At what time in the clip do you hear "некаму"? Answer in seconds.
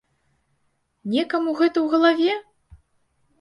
1.15-1.53